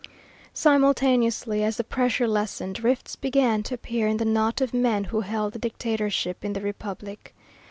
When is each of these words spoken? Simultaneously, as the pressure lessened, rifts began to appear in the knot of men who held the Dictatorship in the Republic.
Simultaneously, 0.55 1.63
as 1.63 1.77
the 1.77 1.83
pressure 1.83 2.27
lessened, 2.27 2.83
rifts 2.83 3.15
began 3.15 3.61
to 3.61 3.75
appear 3.75 4.07
in 4.07 4.17
the 4.17 4.25
knot 4.25 4.59
of 4.59 4.73
men 4.73 5.03
who 5.03 5.21
held 5.21 5.53
the 5.53 5.59
Dictatorship 5.59 6.43
in 6.43 6.53
the 6.53 6.61
Republic. 6.61 7.35